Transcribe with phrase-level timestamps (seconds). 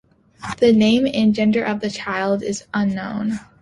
[0.57, 3.39] The name and gender of the child is unknown.